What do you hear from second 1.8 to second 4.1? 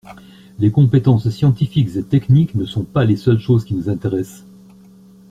et techniques ne sont pas les seules choses qui nous